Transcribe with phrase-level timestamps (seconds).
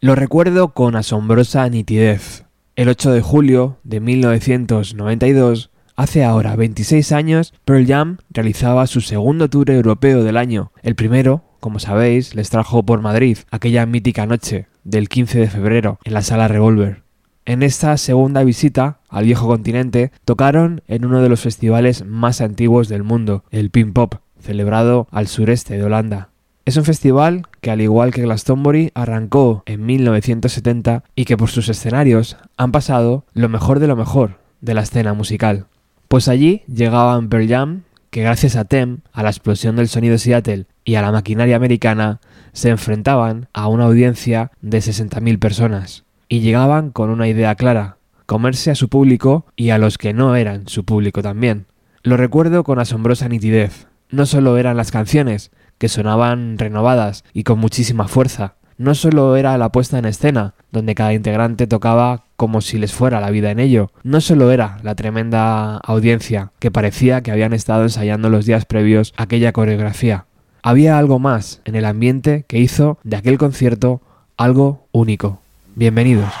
[0.00, 2.44] Lo recuerdo con asombrosa nitidez.
[2.76, 9.50] El 8 de julio de 1992, hace ahora 26 años, Pearl Jam realizaba su segundo
[9.50, 10.70] tour europeo del año.
[10.84, 15.98] El primero, como sabéis, les trajo por Madrid aquella mítica noche del 15 de febrero
[16.04, 17.02] en la sala Revolver.
[17.44, 22.88] En esta segunda visita al viejo continente tocaron en uno de los festivales más antiguos
[22.88, 26.28] del mundo, el Pin Pop, celebrado al sureste de Holanda.
[26.68, 31.68] Es un festival que al igual que Glastonbury arrancó en 1970 y que por sus
[31.68, 35.66] escenarios han pasado lo mejor de lo mejor de la escena musical.
[36.08, 40.66] Pues allí llegaban Pearl Jam, que gracias a Tem, a la explosión del sonido Seattle
[40.84, 42.20] y a la maquinaria americana,
[42.52, 46.04] se enfrentaban a una audiencia de 60.000 personas.
[46.28, 50.36] Y llegaban con una idea clara, comerse a su público y a los que no
[50.36, 51.66] eran su público también.
[52.02, 53.86] Lo recuerdo con asombrosa nitidez.
[54.10, 58.54] No solo eran las canciones, que sonaban renovadas y con muchísima fuerza.
[58.76, 63.20] No solo era la puesta en escena, donde cada integrante tocaba como si les fuera
[63.20, 67.82] la vida en ello, no solo era la tremenda audiencia que parecía que habían estado
[67.82, 70.26] ensayando los días previos aquella coreografía.
[70.62, 74.00] Había algo más en el ambiente que hizo de aquel concierto
[74.36, 75.40] algo único.
[75.74, 76.32] Bienvenidos.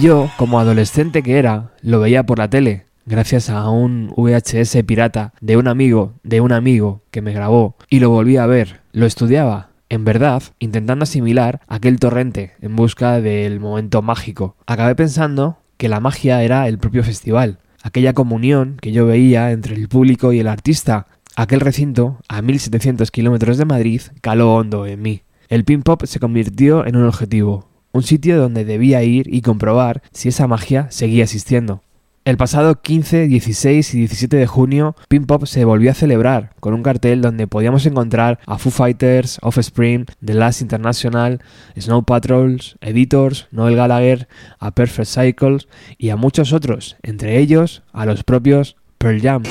[0.00, 5.32] Yo, como adolescente que era, lo veía por la tele, gracias a un VHS pirata
[5.40, 9.06] de un amigo, de un amigo que me grabó, y lo volví a ver, lo
[9.06, 14.56] estudiaba, en verdad, intentando asimilar aquel torrente en busca del momento mágico.
[14.66, 17.58] Acabé pensando que la magia era el propio festival.
[17.82, 21.08] aquella comunión que yo veía entre el público y el artista.
[21.34, 25.22] Aquel recinto, a 1700 kilómetros de Madrid, caló hondo en mí.
[25.48, 30.02] El pin pop se convirtió en un objetivo, un sitio donde debía ir y comprobar
[30.12, 31.82] si esa magia seguía existiendo.
[32.24, 36.72] El pasado 15, 16 y 17 de junio, Pin Pop se volvió a celebrar con
[36.72, 41.40] un cartel donde podíamos encontrar a Foo Fighters, Offspring, The Last International,
[41.76, 44.28] Snow Patrols, Editors, Noel Gallagher,
[44.60, 45.66] a Perfect Cycles
[45.98, 49.42] y a muchos otros, entre ellos a los propios Pearl Jam.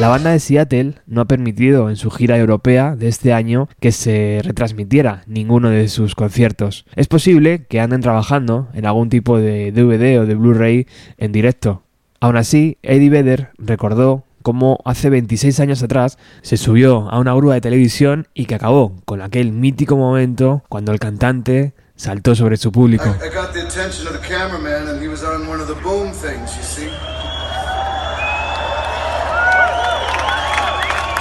[0.00, 3.92] La banda de Seattle no ha permitido en su gira europea de este año que
[3.92, 6.86] se retransmitiera ninguno de sus conciertos.
[6.96, 10.86] Es posible que anden trabajando en algún tipo de DVD o de Blu-ray
[11.18, 11.82] en directo.
[12.18, 17.52] Aún así, Eddie Vedder recordó cómo hace 26 años atrás se subió a una grúa
[17.52, 22.72] de televisión y que acabó con aquel mítico momento cuando el cantante saltó sobre su
[22.72, 23.04] público.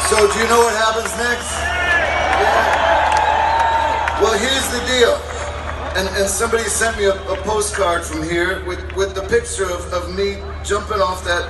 [0.10, 1.54] So do you know what happens next?
[2.42, 2.80] Yeah.
[4.20, 5.14] Well, here's the deal.
[5.96, 9.86] And, and somebody sent me a, a postcard from here with, with the picture of,
[9.94, 11.46] of me jumping off that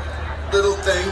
[0.52, 1.08] little thing.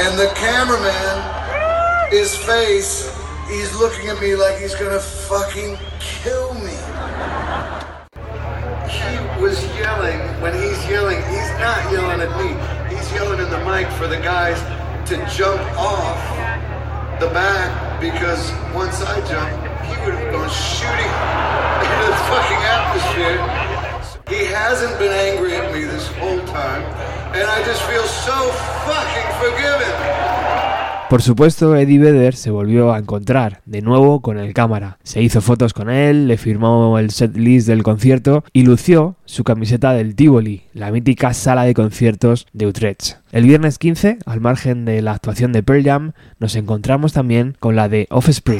[0.00, 3.14] And the cameraman, his face,
[3.48, 6.72] he's looking at me like he's gonna fucking kill me.
[8.88, 12.56] He was yelling, when he's yelling, he's not yelling at me.
[12.96, 14.58] He's yelling in the mic for the guys
[15.06, 16.18] to jump off
[17.20, 21.12] the back because once I jumped, he would have gone shooting
[21.86, 23.38] into the fucking atmosphere.
[24.28, 26.82] He hasn't been angry at me this whole time,
[27.36, 28.50] and I just feel so
[28.82, 30.65] fucking forgiven.
[31.08, 34.98] Por supuesto, Eddie Vedder se volvió a encontrar de nuevo con el cámara.
[35.04, 39.44] Se hizo fotos con él, le firmó el set list del concierto y lució su
[39.44, 43.18] camiseta del Tivoli, la mítica sala de conciertos de Utrecht.
[43.30, 47.76] El viernes 15, al margen de la actuación de Pearl Jam, nos encontramos también con
[47.76, 48.58] la de Offspring.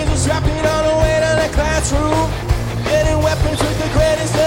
[0.00, 2.30] kids was rapping on the way to the classroom,
[2.84, 4.39] getting weapons with the greatest.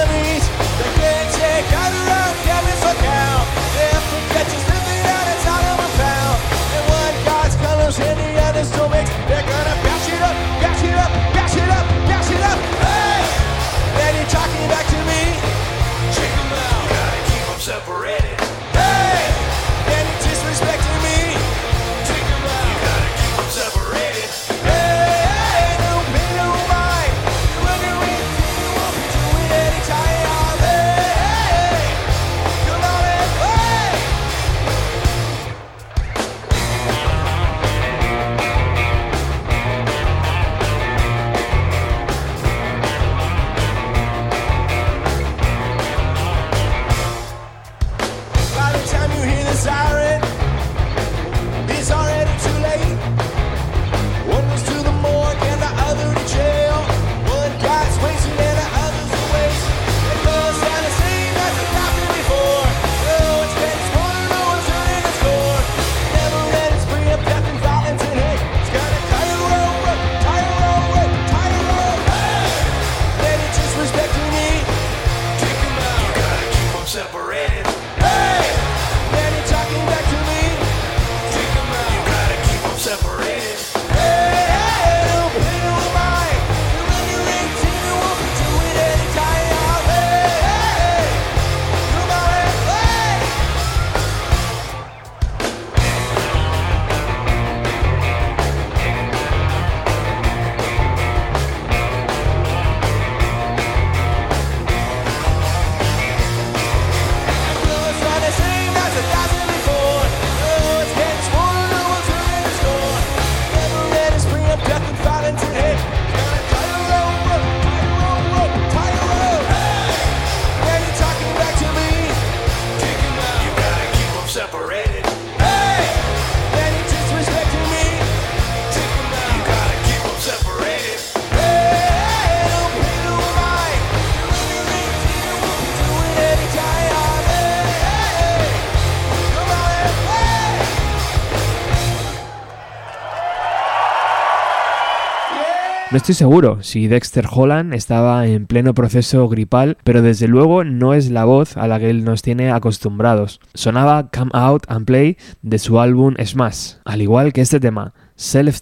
[145.93, 150.95] No estoy seguro si Dexter Holland estaba en pleno proceso gripal, pero desde luego no
[150.95, 153.39] es la voz a la que él nos tiene acostumbrados.
[153.53, 158.57] Sonaba Come Out and Play de su álbum Smash, al igual que este tema, Self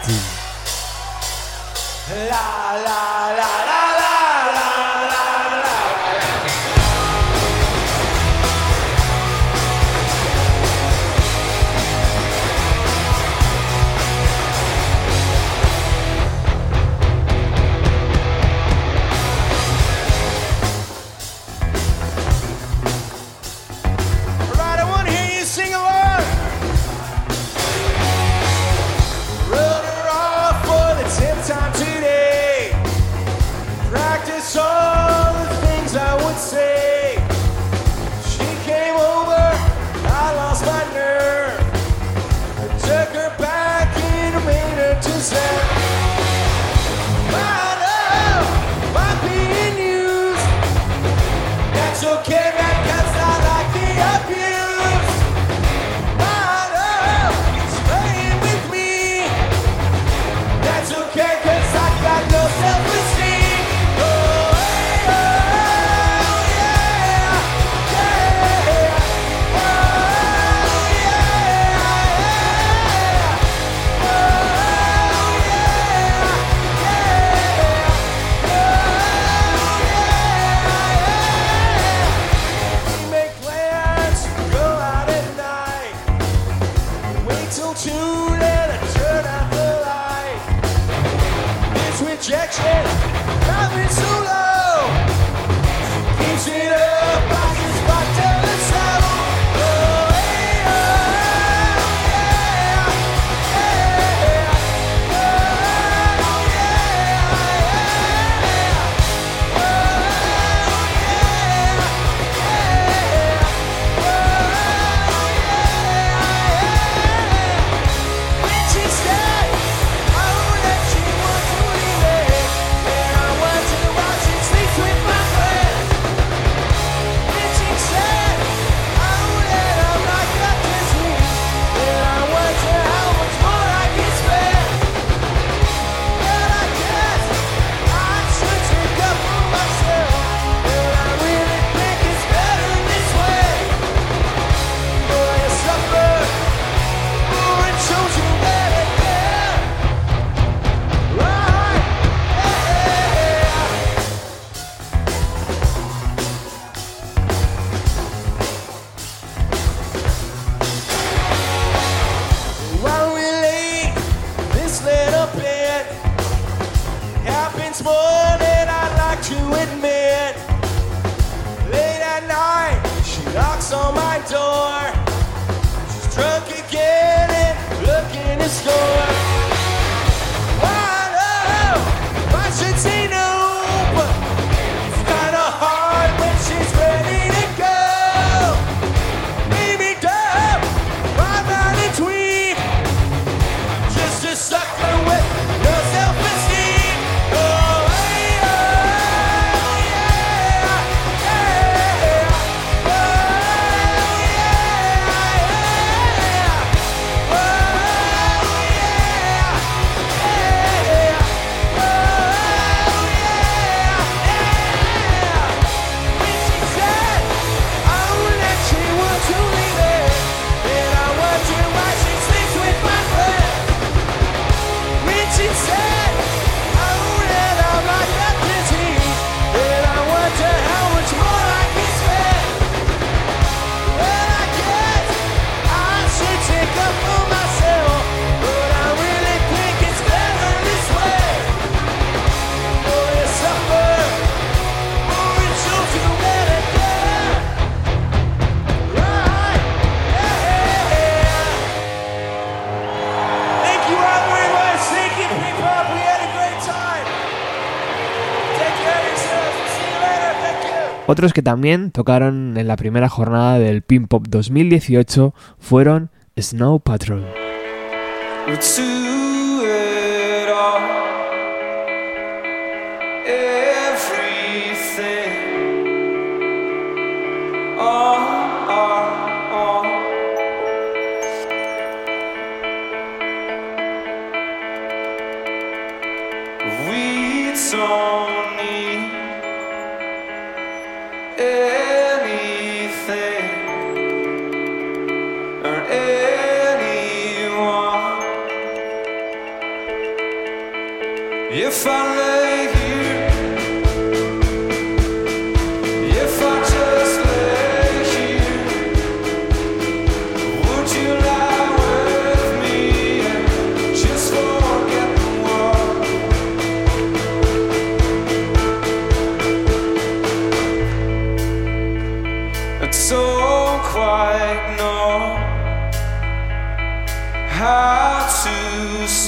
[261.11, 267.25] Otros que también tocaron en la primera jornada del Pin Pop 2018 fueron Snow Patrol.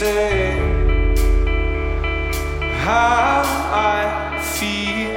[0.04, 0.58] Say
[2.84, 3.42] how
[3.74, 5.14] I feel.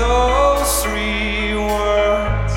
[0.00, 2.54] Those three words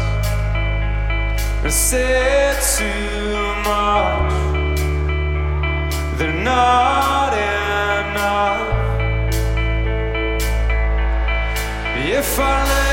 [1.66, 3.36] are said too
[3.70, 4.34] much.
[6.18, 8.70] They're not enough.
[12.18, 12.91] If I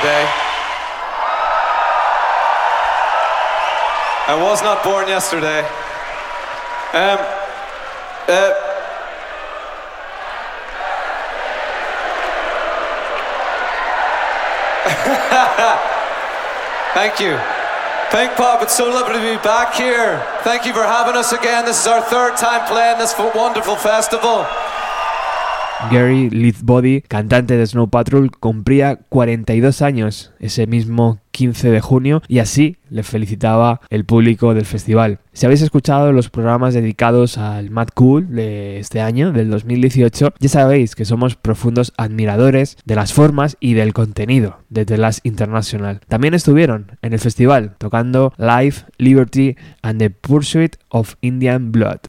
[0.00, 0.24] today.
[4.28, 5.60] I was not born yesterday.
[6.96, 7.18] Um,
[8.28, 8.54] uh,
[16.94, 17.38] Thank you.
[18.10, 20.24] Pink Pop, it's so lovely to be back here.
[20.44, 21.66] Thank you for having us again.
[21.66, 24.46] This is our third time playing this wonderful festival.
[25.90, 32.40] Gary Leithbody, cantante de Snow Patrol, cumplía 42 años ese mismo 15 de junio y
[32.40, 35.20] así le felicitaba el público del festival.
[35.32, 40.48] Si habéis escuchado los programas dedicados al Mad Cool de este año, del 2018, ya
[40.48, 46.00] sabéis que somos profundos admiradores de las formas y del contenido de The Last International.
[46.08, 52.00] También estuvieron en el festival tocando Life, Liberty and the Pursuit of Indian Blood.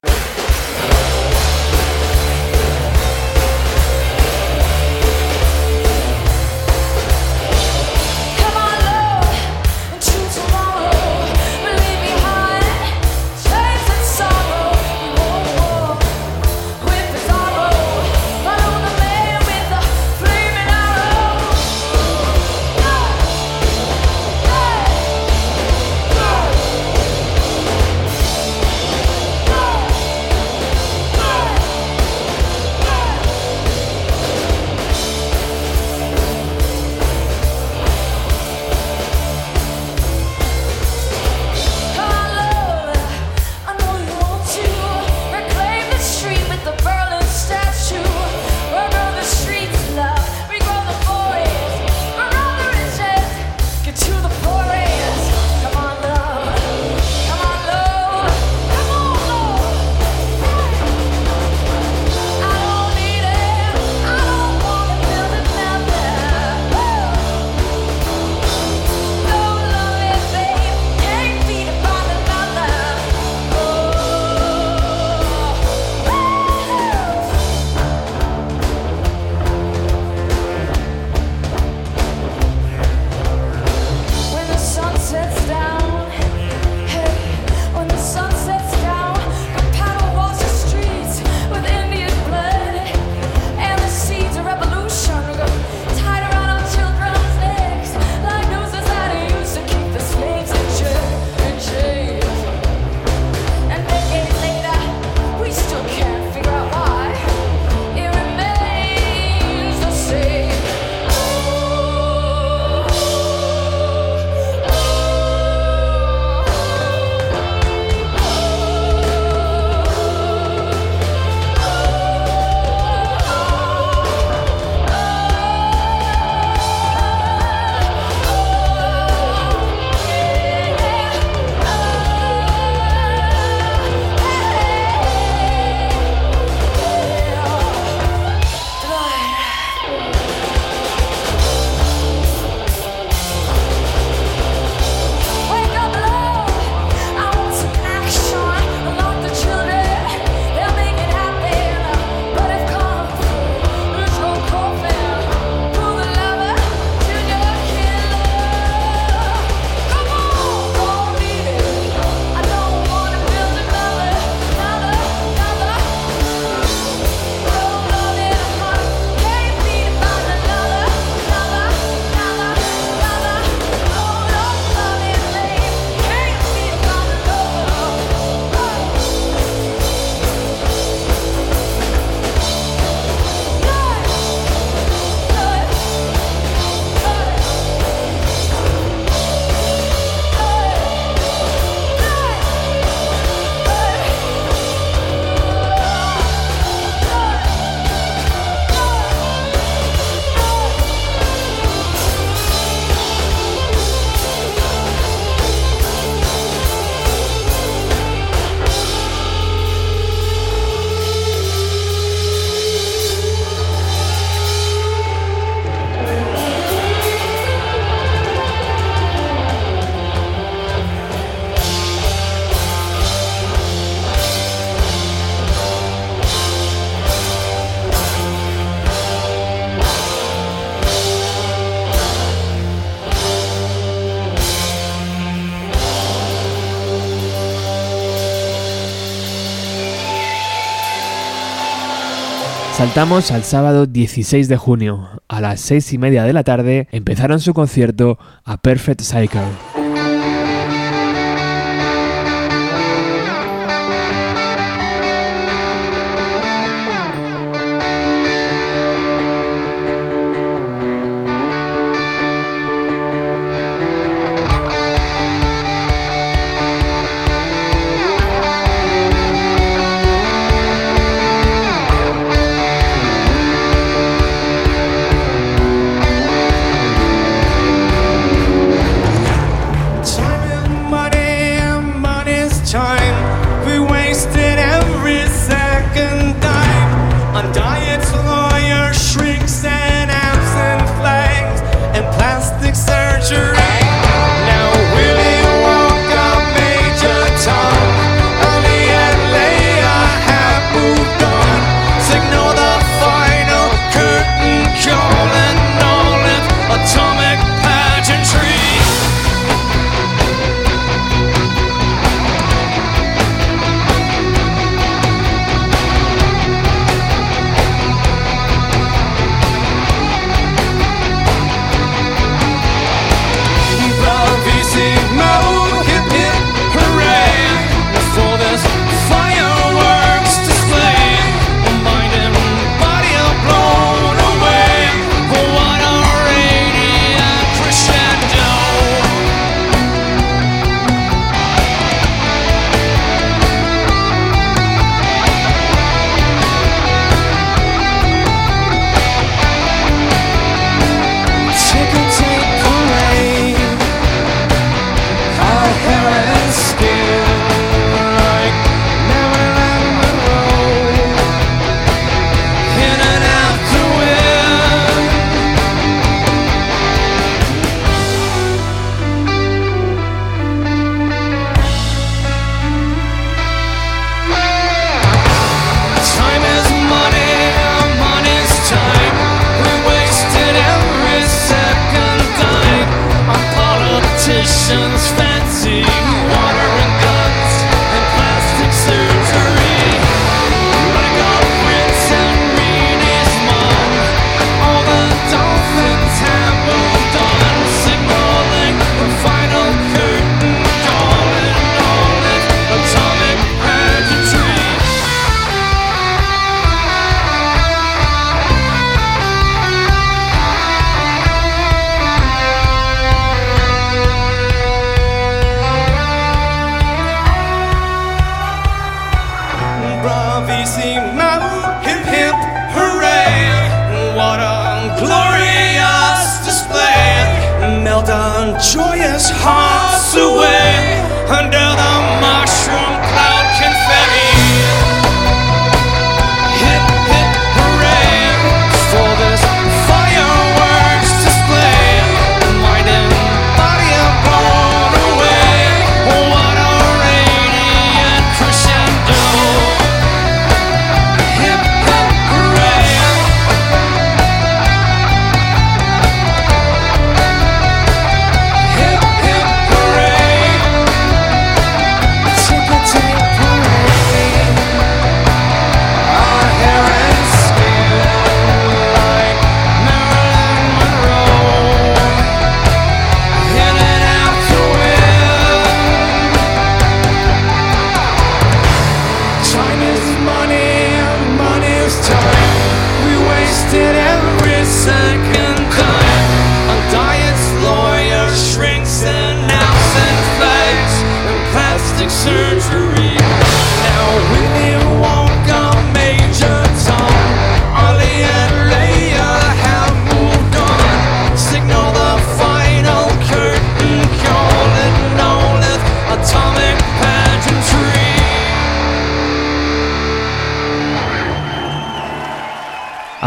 [242.91, 245.07] Saltamos al sábado 16 de junio.
[245.29, 249.70] A las 6 y media de la tarde empezaron su concierto a Perfect Cycle.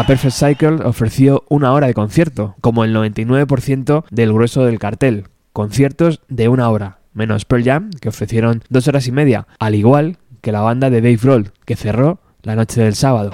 [0.07, 6.21] Perfect Cycle ofreció una hora de concierto, como el 99% del grueso del cartel, conciertos
[6.29, 10.53] de una hora, menos Pearl Jam, que ofrecieron dos horas y media, al igual que
[10.53, 13.31] la banda de Dave Roll, que cerró la noche del sábado.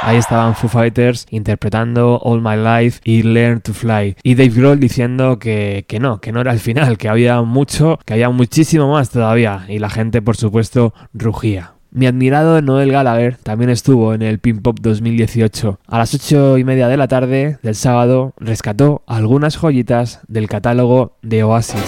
[0.00, 4.16] Ahí estaban Foo Fighters interpretando All My Life y Learn to Fly.
[4.22, 7.98] Y Dave Grohl diciendo que, que, no, que no era el final, que había mucho,
[8.06, 9.66] que había muchísimo más todavía.
[9.68, 11.74] Y la gente, por supuesto, rugía.
[11.98, 15.80] Mi admirado Noel Gallagher también estuvo en el Pimpop 2018.
[15.84, 21.16] A las 8 y media de la tarde del sábado rescató algunas joyitas del catálogo
[21.22, 21.82] de Oasis.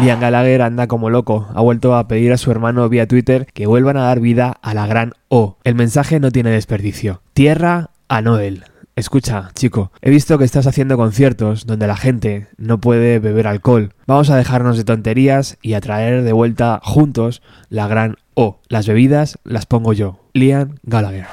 [0.00, 3.66] Liam Gallagher anda como loco, ha vuelto a pedir a su hermano vía Twitter que
[3.66, 5.56] vuelvan a dar vida a la gran O.
[5.64, 7.20] El mensaje no tiene desperdicio.
[7.32, 8.64] Tierra a Noel.
[8.94, 13.92] Escucha, chico, he visto que estás haciendo conciertos donde la gente no puede beber alcohol.
[14.06, 18.60] Vamos a dejarnos de tonterías y a traer de vuelta juntos la gran O.
[18.68, 20.20] Las bebidas las pongo yo.
[20.32, 21.26] Liam Gallagher.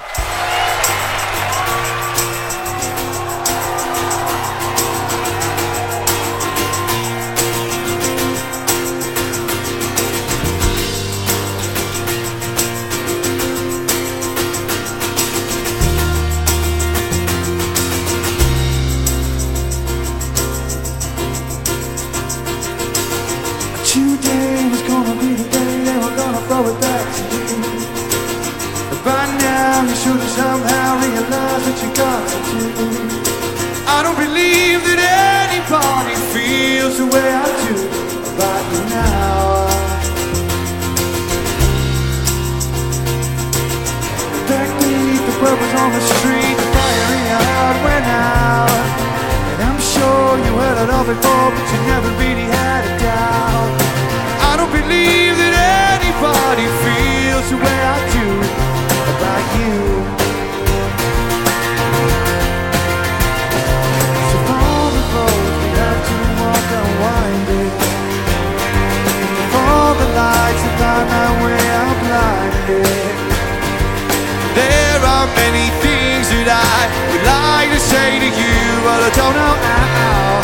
[79.16, 80.42] don't know how.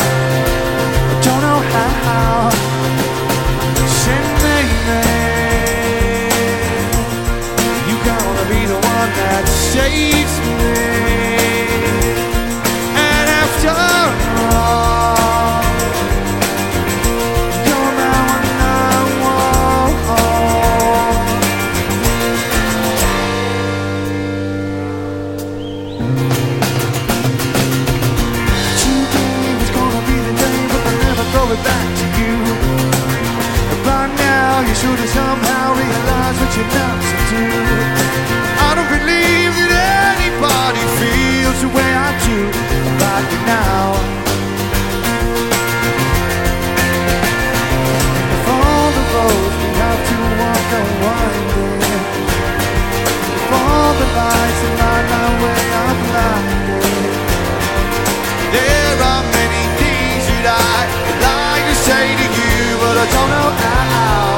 [1.12, 2.50] I don't know how.
[4.00, 4.58] Sing me,
[4.88, 5.04] me.
[7.90, 10.80] You gonna be the one that saves me.
[13.08, 15.64] And after all.
[17.68, 18.32] you're now
[19.22, 19.42] my
[25.98, 26.51] thank you
[31.52, 32.36] it back to you.
[33.84, 37.46] By now, you should have somehow realized what you're not to do.
[38.68, 42.40] I don't believe that anybody feels the way I do
[42.96, 43.84] about you now.
[48.36, 51.84] If all the roads we have to walk are winding,
[53.36, 57.12] if all the lights that light my way are blinding,
[58.56, 59.41] there are many.
[63.14, 64.38] don't know how.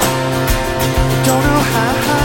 [1.25, 2.22] Don't know how.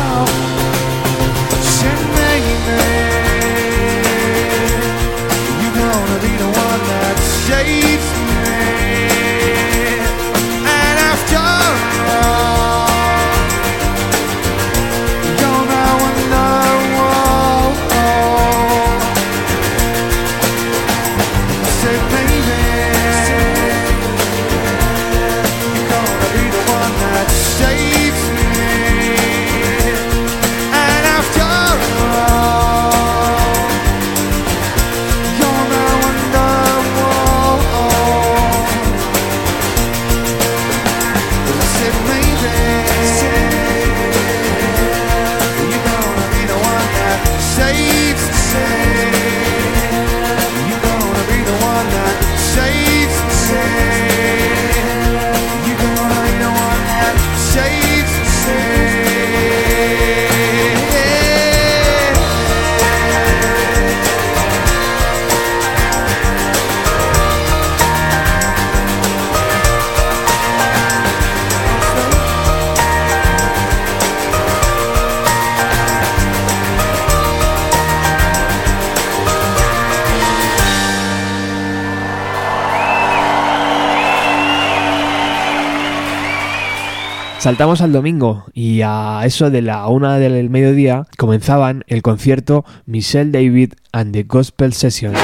[87.48, 93.30] Saltamos al domingo y a eso de la una del mediodía comenzaban el concierto Michelle
[93.30, 95.18] David and the Gospel Sessions.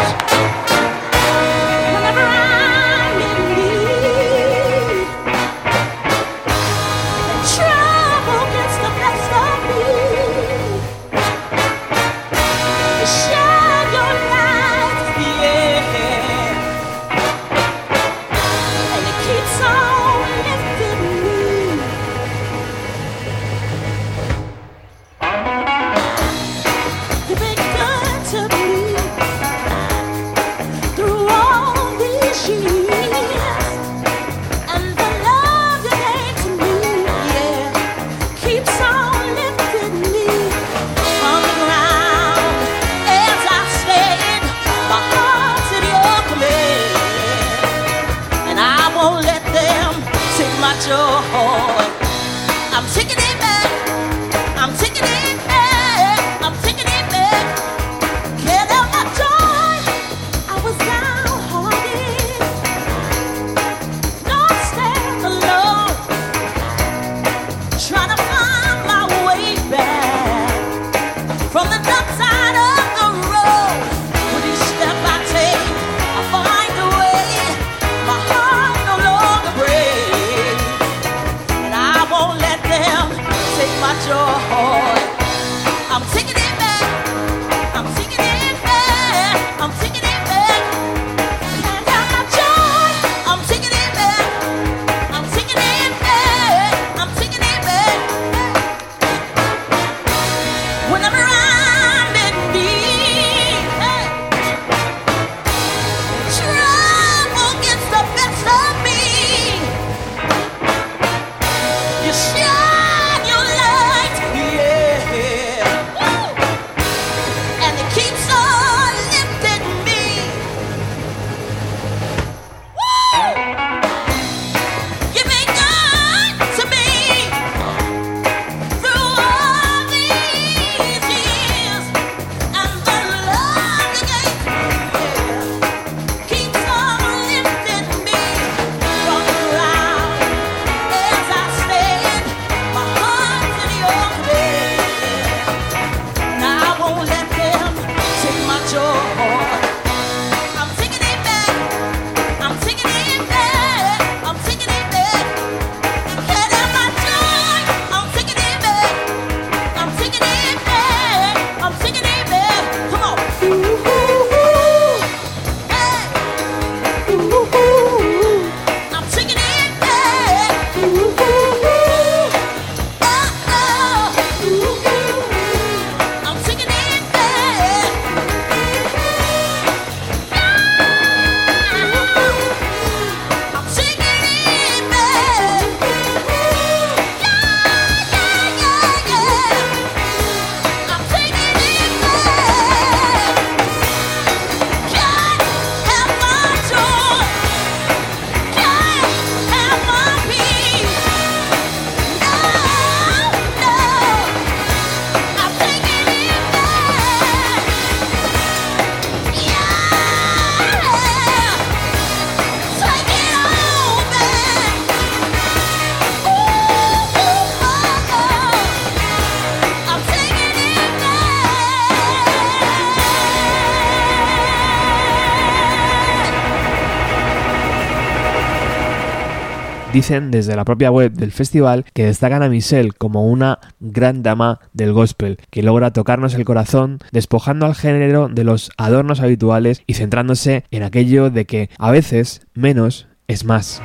[229.95, 234.59] Dicen desde la propia web del festival que destacan a Michelle como una gran dama
[234.73, 239.95] del gospel, que logra tocarnos el corazón despojando al género de los adornos habituales y
[239.95, 243.81] centrándose en aquello de que a veces menos es más.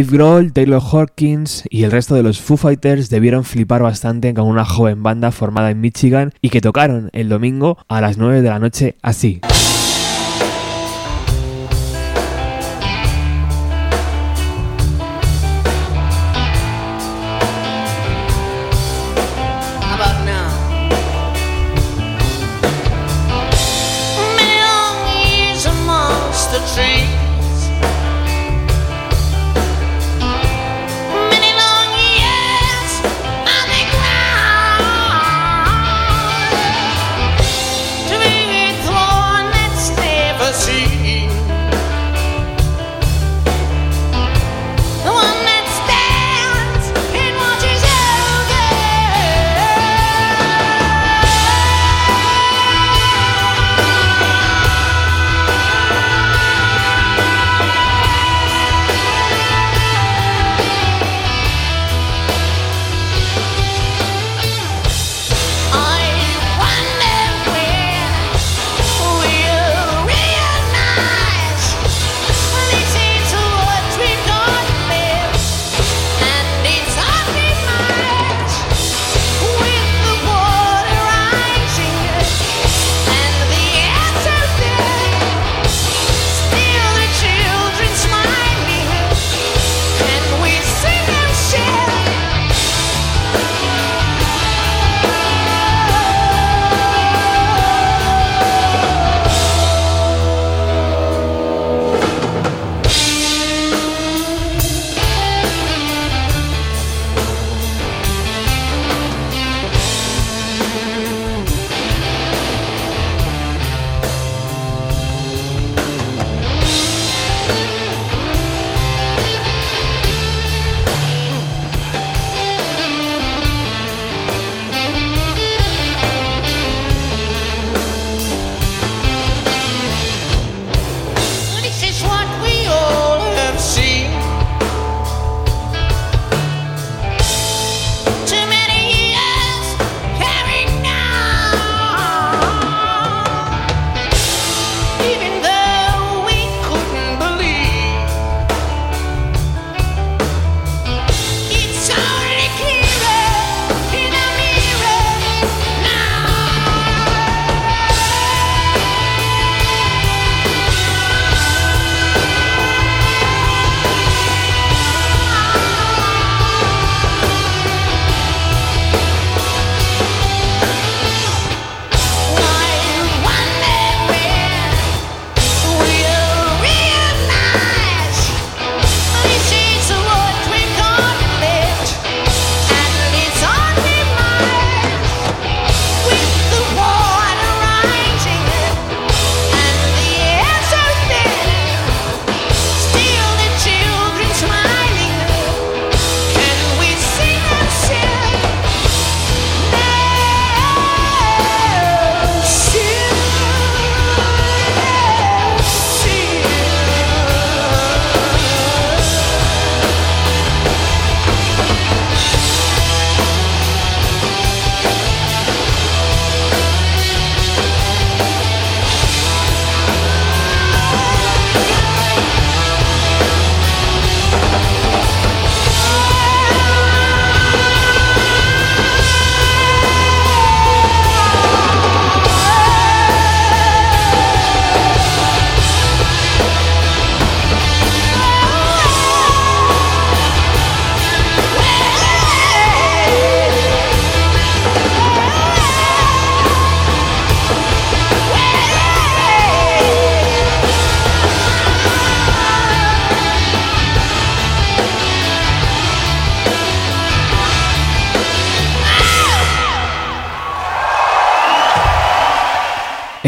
[0.00, 4.46] Dave Grohl, Taylor Hawkins y el resto de los Foo Fighters debieron flipar bastante con
[4.46, 8.48] una joven banda formada en Michigan y que tocaron el domingo a las 9 de
[8.48, 9.42] la noche así.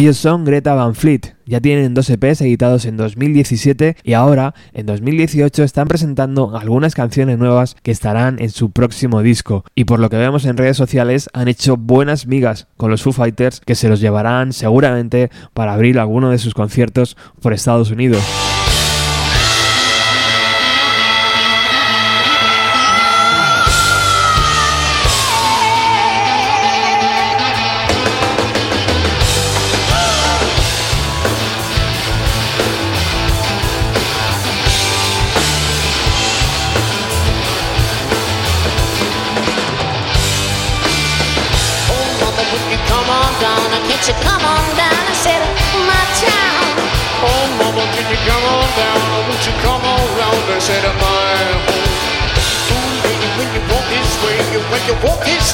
[0.02, 4.84] Ellos son Greta Van Fleet, ya tienen dos EPs editados en 2017 y ahora, en
[4.84, 9.64] 2018, están presentando algunas canciones nuevas que estarán en su próximo disco.
[9.76, 13.12] Y por lo que vemos en redes sociales, han hecho buenas migas con los Foo
[13.12, 18.24] Fighters que se los llevarán seguramente para abrir alguno de sus conciertos por Estados Unidos.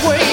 [0.04, 0.27] Way,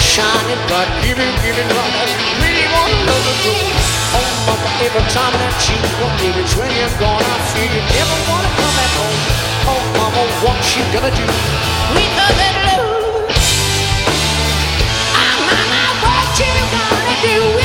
[0.00, 0.88] you're shining bright.
[1.04, 1.76] giving, giving it.
[1.76, 2.08] I
[2.40, 3.34] really wanna know the.
[4.16, 7.20] Oh, mama, every time that you come near, it's when you're gone.
[7.20, 9.20] I feel you never wanna come back home.
[9.68, 11.26] Oh, mama, what you gonna do?
[11.92, 13.28] with all that love.
[15.20, 17.59] Ah, mama, what you gonna do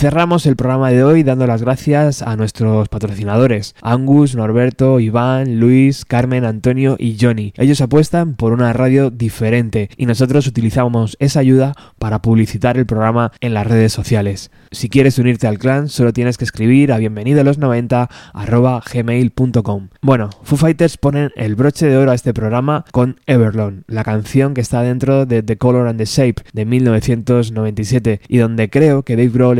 [0.00, 6.06] cerramos el programa de hoy dando las gracias a nuestros patrocinadores, Angus, Norberto, Iván, Luis,
[6.06, 7.52] Carmen, Antonio y Johnny.
[7.58, 13.32] Ellos apuestan por una radio diferente y nosotros utilizamos esa ayuda para publicitar el programa
[13.42, 14.50] en las redes sociales.
[14.70, 19.88] Si quieres unirte al clan, solo tienes que escribir a bienvenido los 90 arroba gmail.com.
[20.00, 24.54] Bueno, Foo Fighters ponen el broche de oro a este programa con Everlong, la canción
[24.54, 29.16] que está dentro de The Color and the Shape de 1997 y donde creo que
[29.16, 29.58] Dave Grohl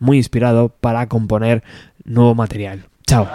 [0.00, 1.62] muy inspirado para componer
[2.04, 2.84] nuevo material.
[3.06, 3.28] Chao.